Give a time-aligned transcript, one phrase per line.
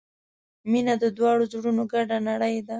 [0.71, 2.69] •مینه د دواړو زړونو ګډه نړۍ ده.